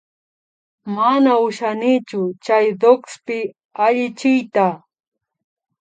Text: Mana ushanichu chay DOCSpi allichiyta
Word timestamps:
Mana 0.95 1.31
ushanichu 1.47 2.21
chay 2.43 2.65
DOCSpi 2.81 3.39
allichiyta 3.83 4.67